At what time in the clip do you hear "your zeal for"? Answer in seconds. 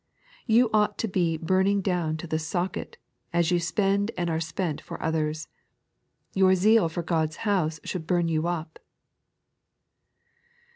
6.33-7.03